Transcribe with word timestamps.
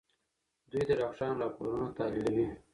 دوی 0.71 0.83
د 0.87 0.91
ډاکټرانو 0.99 1.39
راپورونه 1.43 1.85
تحليلوي. 1.97 2.47